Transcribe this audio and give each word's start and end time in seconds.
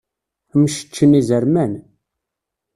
Mceččen 0.61 1.11
izerman. 1.19 1.73